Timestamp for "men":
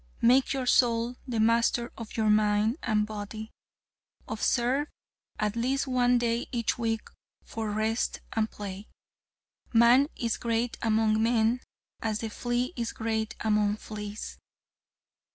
11.21-11.61